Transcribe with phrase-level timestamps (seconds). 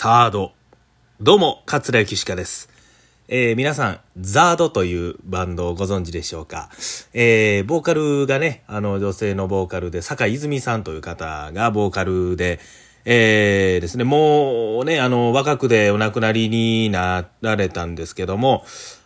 [0.00, 0.52] サード。
[1.20, 2.68] どうも、桂ゆきしかです。
[3.26, 6.70] えー、皆さん、ザードというバンドをご存知でしょうか？
[7.14, 12.60] えー、ボーカルがね、あの、女性のボーカルで、坂泉さんという方がボーカルで、
[13.06, 18.64] えー、ですね、もうね、あの、若くでお亡くなりになられたんですけども、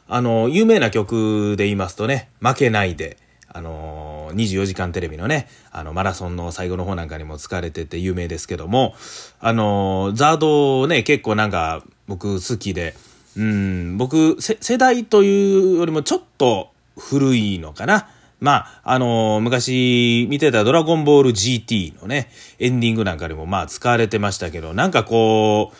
[0.09, 3.17] あの、有名な曲で言いますとね、負けないで、
[3.49, 8.95] あの24時間テレビのね、あの、マラソンの最後の方なんかにも使われてて有名ですけども、
[9.41, 12.95] あの、ザードね、結構なんか僕好きで、
[13.37, 18.09] うん、僕、世代というよりもちょっと古いのかな。
[18.41, 22.29] まあ、あのー、昔見てたドラゴンボール GT のね、
[22.59, 25.77] エンディングなんかでもまあ使われてましたけど、なんかこう、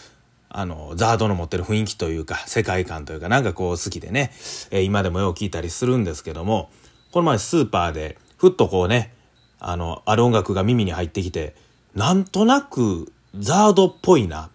[0.49, 4.31] あの、ザードの持ってる雰囲気というか、世界観というか、なんかこう好きでね、
[4.71, 6.71] えー、今でもよう聞いたりするんですけども、
[7.11, 9.15] この前スーパーで、ふっとこうね、
[9.61, 11.55] あの、ある音楽が耳に入ってきて、
[11.95, 14.51] なんとなくザードっぽいな。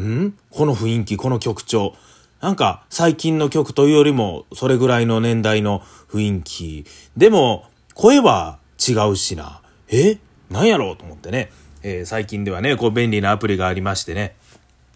[0.00, 0.38] ん？
[0.50, 1.96] この雰囲気、この曲調。
[2.40, 6.86] なんか最近の曲というよりもそれぐらいの年代の雰囲気。
[7.16, 9.60] でも声は違うしな。
[9.88, 10.18] え？
[10.48, 11.50] なんやろうと思ってね。
[11.82, 14.36] えー、最近ではね、こう便利なアプリがありましてね。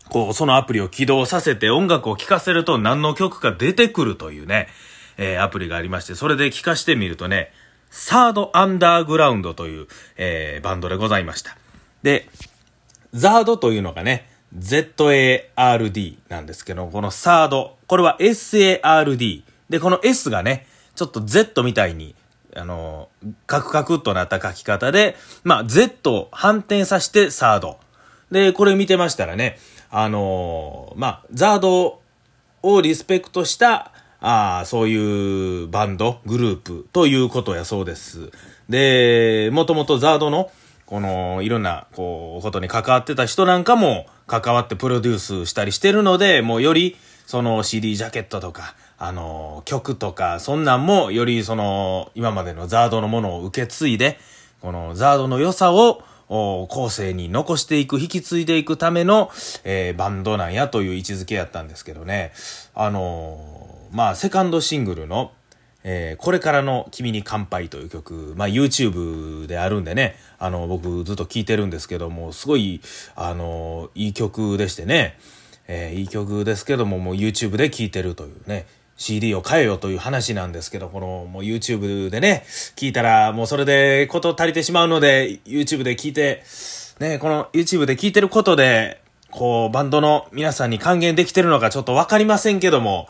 [0.09, 4.69] こう、そのアプリを起動させて音楽を聴かせると何の曲か出てくるというね。
[5.19, 7.51] えー、アプリがありまして、それで聞かしてみるとね、
[7.99, 9.87] サードアンダーグラウンドという、
[10.19, 11.57] えー、バンドでございました。
[12.03, 12.29] で、
[13.15, 19.45] ザードというのがね、ZARD なんですけど、このサード、これは SARD。
[19.71, 22.15] で、この S がね、ちょっと Z みたいに、
[22.55, 23.09] あの、
[23.47, 27.79] カクカクっとなった書き方で、まあ、Z を反転させてサード。
[28.31, 29.59] で、これ見てましたらね、
[29.91, 32.03] あのまあ、ザード
[32.63, 33.93] をリスペクトした
[34.29, 38.33] あ、そういうバンド、グループということやそうです。
[38.69, 40.51] で、もともとザードの、
[40.85, 54.19] この、いろんな、こう、ことに関わってた人なんかも関わってプロデュースしたりしてるので、もうより、その CD ジャケットとか、あの、曲とか、そんなんも、よりその、今までのザードのものを受け継いで、
[54.61, 59.31] このザードの良さを、後世に残していく、引き継いでいくための、
[59.63, 62.33] えー、バンドなんやという位置づけやったんですけどね。
[62.75, 65.33] あのまあ、セカンドシングルの、
[65.85, 72.81] えー、これからの君に乾杯という曲、まあ、YouTube であるんでね、あの、僕ずっと聴いてるんですけども、すごい、
[73.15, 75.19] あの、いい曲でしてね、
[75.69, 82.45] えー、いい曲ですけども、もう YouTube で聴いてるというね、CD を買えよという話なんですけど、この、もう YouTube でね、
[82.77, 86.43] 聞いたら、もうそれでこと足りてしまうので、YouTube で聞いて、
[86.99, 89.03] ね、この YouTube で聞いてることで、
[89.37, 93.07] こう、バンドの皆さんに還元できてるのかちょっとわかりませんけども、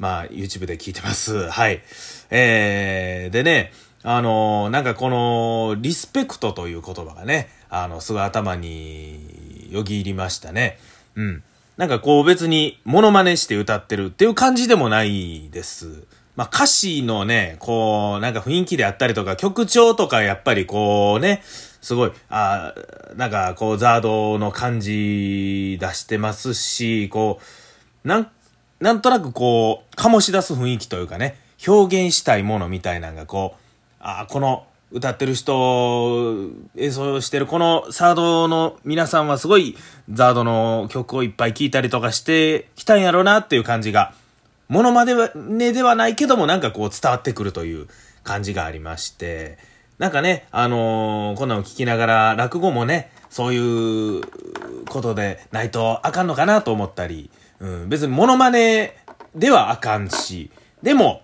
[0.00, 1.48] まあ、YouTube で聞いてます。
[1.48, 1.82] はい。
[2.30, 3.72] えー、でね、
[4.02, 10.78] あの、なんかこの、リスペクトという言葉がね、あの、すごい頭によぎりましたね。
[11.14, 11.42] うん。
[11.76, 16.02] なんかこう別にモノマネして歌ってるっていう感じでもないです。
[16.34, 21.42] まあ歌詞のね、こう、なんか雰囲気であったりとか、曲調とかやっぱりこうね、
[21.80, 22.74] すごい、あ
[23.16, 27.40] なんかこうザードの感じ出してますし、こ
[28.04, 28.30] う、なん、
[28.80, 33.60] なんとなくこう、醸し出す雰囲気というかね、表現したいものみたいなのがこう、
[34.00, 39.76] あこの歌ってる人、演奏してるこのサードの皆さんはすごい
[40.10, 44.14] ザードの曲をいっぱい聴いたりとかしてきたんやろうなっていう感じが、
[44.68, 47.86] モノマネではないけどもなんかこう伝わってくるという
[48.22, 49.58] 感じがありまして、
[49.98, 54.22] なんかね、あのー、こんなの聞きながら、落語もね、そういう
[54.88, 58.96] ことでないとあかんのかなと思ったり、うん、別にモノマネ
[59.34, 60.50] ではあかんし、
[60.82, 61.22] でも、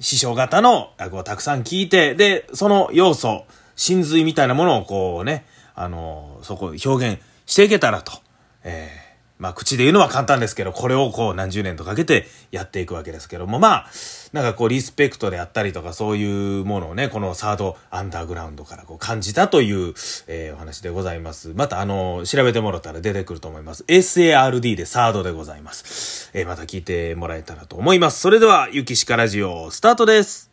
[0.00, 3.44] 師匠方の落語をたくさん聞いて、で、その要素、
[3.76, 8.12] 真髄みたいなものをこうね、あのー、そこ表現していけたらと、
[8.62, 9.04] えー
[9.38, 13.90] まあ口で言うのは簡単ですけど、これをこう何十年とかけてやっていくわけですけども、まあ、
[14.34, 19.94] なんかこうリスペクトであったりとかそういうものをね、このサードアンダーグラウンドからこう感じたという、
[20.26, 21.52] えー、お話でございます。
[21.54, 23.84] またあの、調べてもらったら出てくると思います。
[23.84, 26.32] SARD でサードでございます。
[26.34, 28.18] えー、また聞いてもらえたらと思います。
[28.18, 30.50] それでは、ゆきしかラジオスタートです。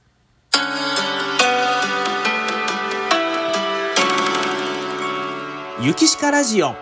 [5.81, 6.75] ゆきしかラジオ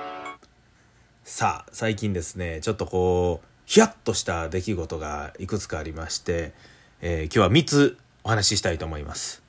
[1.24, 6.52] さあ、最近ですね、ちょっとこう、ヒヤッとした出来事がいくつかありまして、
[7.02, 9.42] えー、今日は3つお話ししたいと思います。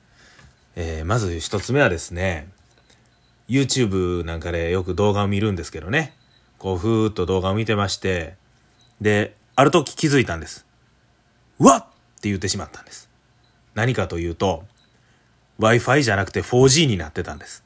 [0.77, 2.47] えー、まず1つ目はですね、
[3.49, 6.15] YouTube なんかでよく動画を見るんですけどね、
[6.57, 8.35] こう、ふーっと動画を見てまして、
[9.01, 10.65] で、ある時気づいたんです。
[11.59, 11.83] うわっっ
[12.21, 13.09] て言ってしまったんです。
[13.73, 14.63] 何かというと、
[15.59, 17.65] Wi-Fi じゃなくて 4G になってたんです。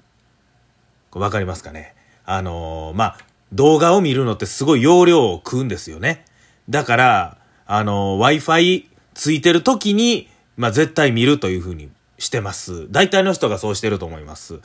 [1.11, 1.93] わかりますかね？
[2.25, 3.17] あのー、まあ、
[3.53, 6.25] 動画を見るのってすごい容量を食うんですよね。
[6.69, 11.89] だから、あの、Wi-Fi ついてる時に、まあ、絶対見るというふうに
[12.19, 12.88] してます。
[12.91, 14.59] 大体の人がそうしてると思います。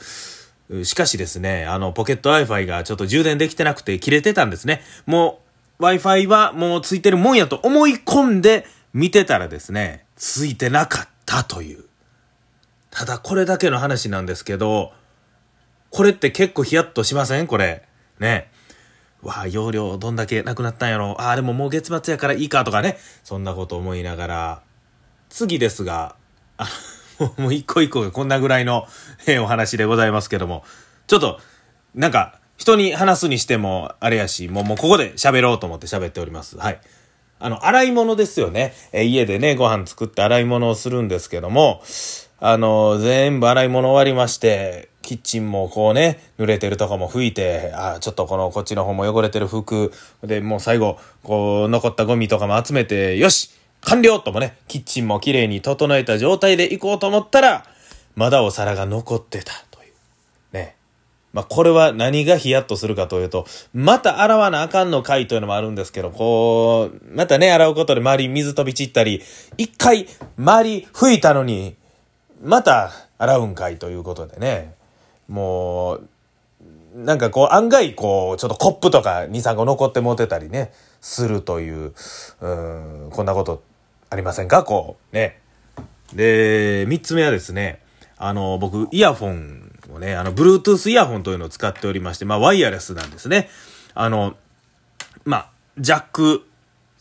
[0.83, 4.83] しかしですね、あの、ポケット Wi-Fi がちょっと充電できてなくて切れてたんですね。
[5.05, 5.41] も
[5.79, 11.83] う、Wi-Fi はもうついてるもんやと思い込んで見てたらですね、ついてなかったという。
[12.89, 14.93] ただこれだけの話なんですけど、
[15.89, 17.47] これって結構ヒヤッとしません？
[17.47, 17.83] これ。
[18.19, 18.51] ね。
[19.23, 21.15] わあ、容量どんだけなくなったんやろ。
[21.19, 22.97] ああ、でももう月末やからいいかとかね。
[23.23, 24.61] そんなこと思いながら。
[25.29, 26.15] 次ですが、
[26.57, 26.67] あ
[27.37, 28.87] もう一個一個がこんなぐらいの、
[29.27, 30.63] えお話でございますけども。
[31.07, 31.39] ちょっと、
[31.93, 36.57] なんか、人に話すにしても、あれやし、もう、もうここで喋ろうと思って喋っております。
[36.57, 36.79] はい。
[37.39, 38.73] あの、洗い物ですよね。
[38.93, 41.81] え家でね、ご飯作って洗い物をするんですけども、
[42.39, 49.91] あの、全部洗い物終わりまして、キッチンもこうね、濡れてるとこも拭いて、あちょっとこのこっちの方も汚れてる服
[50.23, 57.65] で、もう最後、こう残ったゴミとかも集めて、よし完了ともね、キッチンも綺麗に整えた状態で行こうと思ったら、
[58.15, 59.91] まだお皿が残ってたという。
[60.53, 60.77] ね。
[61.33, 69.21] まあ、これは何がヒヤッとするかというと、また洗わなあかんのかいというのもあるんですけど、こう、またね、洗うことで周り水飛び散ったり、
[69.57, 71.75] 一回周り拭いたのに、
[72.41, 74.79] また洗うんかいということでね。
[75.31, 76.07] もう、
[76.93, 81.93] なんかこう案外こう、ちょっとコップとか2、3個残って持てたりね、するという、
[82.41, 82.47] う
[83.07, 83.63] ん、こんなこと
[84.09, 84.63] ありませんか？
[84.63, 85.39] こう、ね。
[86.13, 87.79] で、3つ目はですね、
[88.17, 93.49] あの、僕、イヤフォンをね、あの、Bluetooth イヤホンというのを使っておりまして、まあ、ワイヤレスなんですね。
[93.93, 94.35] あの、
[95.23, 96.43] まあ、ジャック、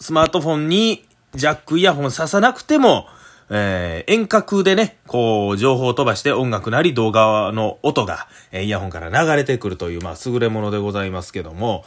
[0.01, 1.05] スマートフォンに
[1.35, 3.07] ジャックイヤホン刺さなくても、
[3.53, 11.85] えー、遠隔でね、こう、情報を飛ばして音楽なり動画の音が、えー、イヤホンから流れてくるという、まあ、優れものでございますけども、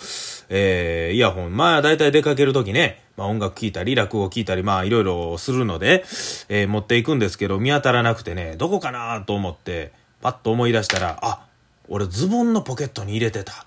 [0.50, 6.04] えー、イヤホン、まあ、だいたい出かけるときね、まあ、音楽聴いたり、落語聴いたり、まあ、いろいろするので、
[6.50, 11.46] えー、持っていくんですけど、見当たらなくてね、どこかなと思って、パッと思い出したら、あ、
[11.88, 13.66] 俺ズボンのポケットに入れてた。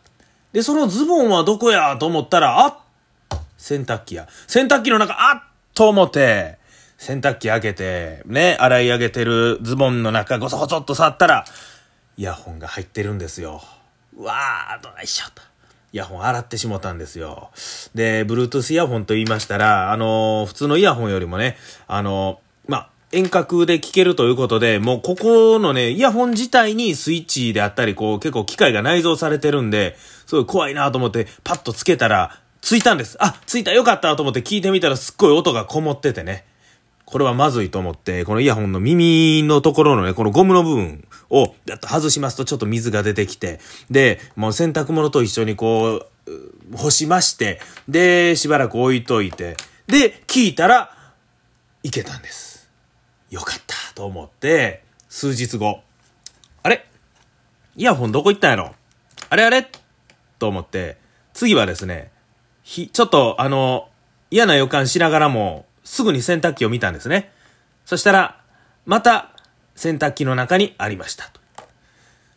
[0.52, 2.78] で、そのズボンはどこやと思ったら、あ
[3.56, 4.28] 洗濯機や。
[4.46, 5.42] 洗濯機の中、あっ
[5.74, 6.58] と思って、
[6.98, 11.44] 洗濯機開けて、ね、洗い上げてるズボンの中ごそごそっと触ったら、
[12.16, 13.62] イヤホンが入ってるんですよ。
[14.16, 15.42] うわー、どないしようと。
[15.92, 17.50] イヤホン洗ってしもたんですよ。
[17.94, 21.56] で、Bluetooth イヤホンと言いましたら、あのー、普通のイヤホンよりもね、
[21.86, 29.96] あのー、ま遠隔で聞けるということで、もうここのね、イヤホン自体にスイッチであったり、こう結構機械が内蔵されてるんで、
[30.26, 33.16] すごい怖いなと思ってパッとつけたら、ついたんです。
[33.20, 36.44] あ、ついたよかったと思って聞いてみたらすっごい音がこもっててね。
[37.06, 43.60] これはまずいと思って、このイヤホンの耳のところのね、このゴムの部分を、やっと外しますとちょっと水が出てきて、
[43.90, 49.56] で、もう洗濯物と一緒にこう、干しまして、で、しばらく置いといて、
[49.86, 50.92] で、聞いたら、
[51.84, 52.68] いけたんです。
[53.30, 55.82] よかったと思って、数日後、
[56.64, 56.84] あれ？
[57.76, 58.74] イヤホンどこ行ったんやろ？
[59.30, 59.70] あれあれ？
[60.40, 60.98] と思って、
[61.32, 62.10] 次はですね、
[62.64, 63.88] ひ、ちょっとあの、
[64.32, 67.32] 嫌な予感しながらも、すぐに洗濯機を見たんですね。
[67.84, 68.40] そしたら、
[68.84, 69.30] また
[69.76, 71.30] 洗濯機の中にありました。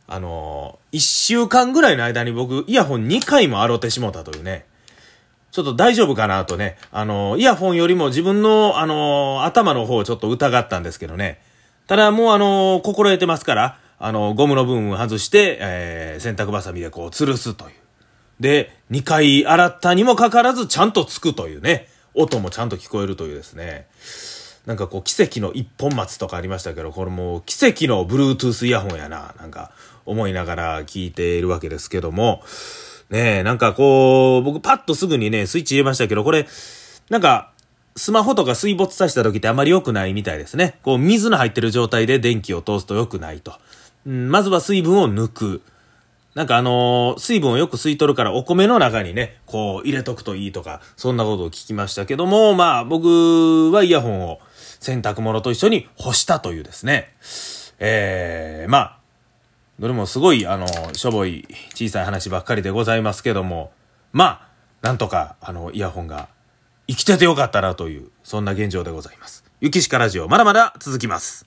[0.07, 4.65] あのー、一週間ぐらいの間に僕、イヤホン2回も洗ってしもたというね。
[5.51, 6.77] ちょっと大丈夫かなとね。
[6.91, 11.41] あのー、イヤホンよりも自分の、あのー、頭の方をちょっと疑ったんですけどね。
[11.87, 17.71] ただもうあの心得てますから、あのゴムの部分を外して、えー、洗濯バサミでこう吊るすという。
[18.39, 21.87] で、2回洗ったにもかかわらずちゃんとつくというね。
[22.13, 23.87] 音もちゃんと聞こえるというですね。
[24.65, 29.71] なんかこう奇跡の一本松とかありましたけど、これもう奇跡の Bluetooth イヤホンやな、なんか
[30.05, 32.43] 思いながら聞いているわけですけども、
[33.09, 36.47] ねえ、なんかこう、僕パッとすぐにね、スイッチ入れましたけど、これ、
[37.09, 37.51] なんか、
[37.95, 40.77] スマホとか水没させた時ってあまり良くないみたいですね。
[40.83, 43.53] こう、水の入ってる状態で電気を通すと良くないと。
[44.05, 45.61] うん、まずは水分を抜く。
[46.39, 54.39] なんかあのー、水分をよく吸い取るからお米の中にね、こう入れとくといいとか、そんなことを聞きましたけども、まあ僕はイヤホンを
[54.79, 57.13] 洗濯物と一緒に干したというですね。
[57.79, 58.97] えー、まあ、
[59.79, 63.73] どれもすごいあの、しょぼい小さい話ばっかりでございますけども、
[64.13, 64.47] まあ、
[64.81, 66.29] なんとかあの、イヤホンが
[66.87, 69.43] 生きててよかったなという、そんな現状でございます。
[69.59, 71.45] ゆきしかラジオ、まだまだ続きます。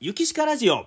[0.00, 0.86] ゆきしかラジオ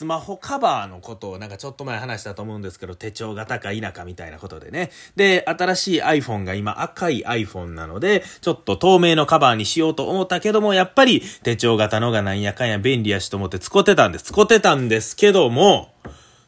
[0.00, 4.90] スマホカバーのことをなんかちょっと前話したと思うんですけど、手帳型か否かみたいなことでね。
[5.14, 14.24] で、新しい iPhone が今赤い iPhone なので、ちょっと透明のカバーにしようと思ったけども、やっぱり手帳型のがなんやかんや便利やしと思って使ってたんです。
[14.24, 15.92] 使ってたんですけども、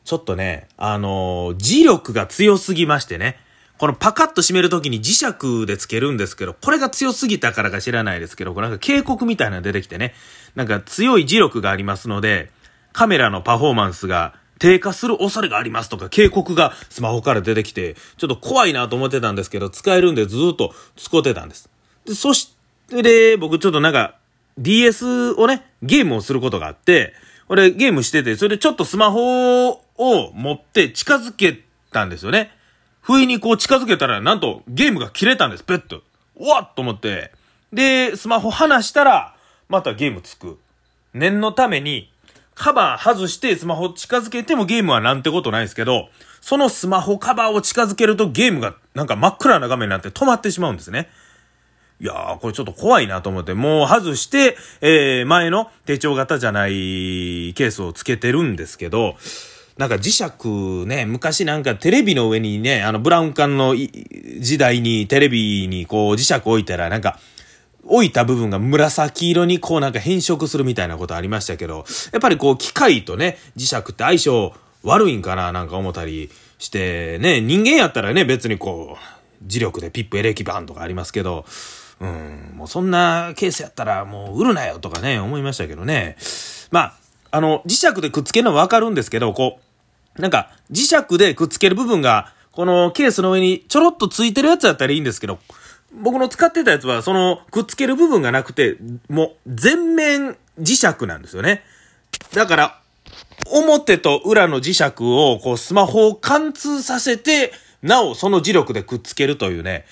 [0.06, 3.36] ちょっとね、あのー、磁力が強すぎましてね。
[3.76, 10.14] このパカッと閉めるときに磁石でつけるんですけど、これが強すぎたからか知らないですけど、これなんか警告みたいなの出てきてね、
[10.54, 12.50] なんか強い磁力がありますので、
[12.92, 21.68] カメラのパフォーマンスが低下する恐れがありますとか警告がスマホから出てきて、ちょっと怖いなと思ってたんですけど、使えるんでずっと使ってたんです。
[22.04, 22.54] で、そし
[22.88, 24.14] て、僕ちょっとなんか
[24.58, 27.14] DS をね、ゲームをすることがあって、
[27.48, 29.80] 俺ゲームしてて、それでちょっとスマホを
[30.32, 32.50] 持って近づけたんですよね。
[33.00, 36.02] 不意にこう近づけたら、なんとゲームが切れたんです、ペット。
[36.36, 37.32] うわっと思って。
[37.72, 39.34] で、スマホ離したら、
[39.68, 40.58] またゲームつく。
[41.14, 42.11] 念のために、
[42.54, 46.08] カバー外してスマホ近づけてもゲームはなんてことないですけど、
[46.40, 51.08] そのスマホカバーを近づけるとゲームがなんか真っ暗な画面になって止まってしまうんですね。
[52.00, 56.72] いやー、これちょっと怖いなと思って、もう外して、えー、前の手帳型じゃない
[57.54, 59.14] ケースをつけてるんですけど、
[59.78, 67.20] なんか磁石ね、昔なんかテレビの上にね、あのブラウン管の時代にテレビにこう磁石置いたらなんか、
[67.84, 81.44] 置いた部分が紫色にこうなんか変色するみたいなことありましたけど、やっぱりこう機械とね、磁石って相性悪いんかななんか思ったりしてね、人間やったらね、別にこう、磁力でピップエレキバンとかありますけど、
[82.00, 86.16] うん、もうそんなケースやったらもう売るなよとかね、思いましたけどね。
[86.70, 86.94] まあ、
[87.30, 89.58] あの、磁石でくっつけるのはわかるんですけど、こ
[90.18, 95.38] う、なんか、磁石でくっつける部分が、このケースの上にちょろっとついてるやつだったらいいんですけど、
[95.94, 98.76] 僕の使ってたやつは、その、くっつける部分がなくて、
[99.08, 101.62] もう、全面磁石なんですよね。
[102.32, 102.80] だから、
[103.50, 109.84] 表と裏の磁石を、こう、スマホを貫通させて、なお、その磁力でくっつけるというね、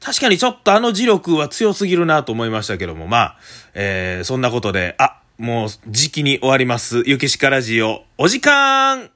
[0.00, 3.36] 確かにちょっとあの磁力は強すぎるなと思いましたけども、まあ、
[3.72, 7.02] えー、そんなことで、あ、もう時期に終わります。
[7.06, 9.10] ゆきしかラジオ、お時間